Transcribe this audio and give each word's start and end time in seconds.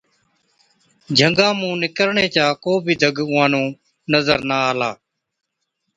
جھنگا 1.17 1.49
مُون 1.59 1.73
نِڪرڻي 1.81 2.25
چا 2.35 2.45
ڪو 2.63 2.73
بِي 2.83 2.93
دگ 3.01 3.17
اُونهان 3.27 3.49
نُون 3.53 3.65
نظر 4.13 4.39
نہ 4.49 4.57
آلا۔ 4.69 4.91